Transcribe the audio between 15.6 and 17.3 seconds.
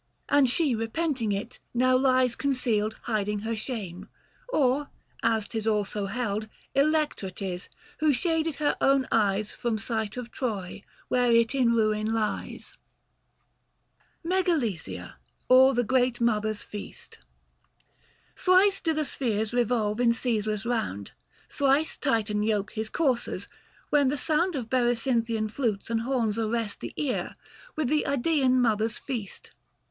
THE GEEAT MOTHEE S FEAST.